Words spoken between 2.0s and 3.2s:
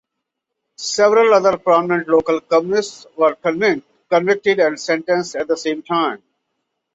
local communists